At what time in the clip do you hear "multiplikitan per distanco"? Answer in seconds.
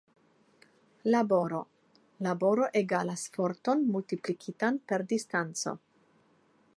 3.93-5.79